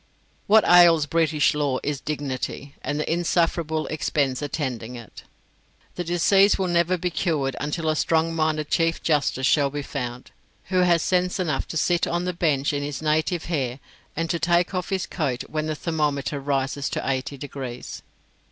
[0.47, 5.21] What ails British law is dignity, and the insufferable expense attending it.
[5.93, 10.31] The disease will never be cured until a strong minded Chief Justice shall be found,
[10.69, 13.79] who has sense enough to sit on the bench in his native hair,
[14.15, 18.01] and to take off his coat when the thermometer rises to eighty degrees.